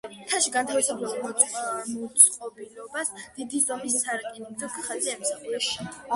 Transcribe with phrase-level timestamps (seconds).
[0.19, 5.89] მთაში განთავსებულ მოწყობილობას დიდი ზომის სარკინიგზო ხაზი ემსახურება.